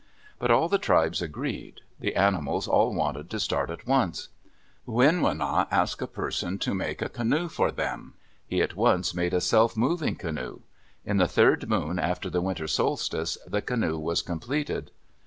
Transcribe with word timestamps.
But 0.39 0.49
all 0.49 0.67
the 0.67 0.79
tribes 0.79 1.21
agreed. 1.21 1.81
The 1.99 2.15
animals 2.15 2.67
all 2.67 2.91
wanted 2.91 3.29
to 3.29 3.39
start 3.39 3.69
at 3.69 3.85
once. 3.85 4.29
Winwina 4.87 5.67
asked 5.69 6.01
a 6.01 6.07
person 6.07 6.57
to 6.57 6.73
make 6.73 7.03
a 7.03 7.07
canoe 7.07 7.47
for 7.47 7.71
them. 7.71 8.15
He 8.47 8.63
at 8.63 8.75
once 8.75 9.13
made 9.13 9.35
a 9.35 9.39
self 9.39 9.77
moving 9.77 10.15
canoe. 10.15 10.61
In 11.05 11.17
the 11.17 11.27
third 11.27 11.69
moon 11.69 11.99
after 11.99 12.31
the 12.31 12.41
winter 12.41 12.65
solstice 12.65 13.37
the 13.45 13.61
canoe 13.61 13.99
was 13.99 14.23
completed. 14.23 14.89